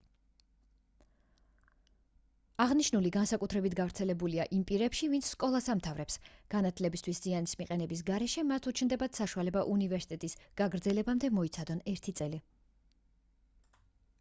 [2.63, 6.17] აღნიშნული განსაკუთრებით გავრცელებულია იმ პირებში ვინც სკოლას ამთავრებს
[6.55, 12.41] განათლებისთვის ზიანის მიყენების გარეშე მათ უჩნდებათ საშუალება უნივერსიტეტის გაგრძელებამდე მოიცადონ ერთი წელი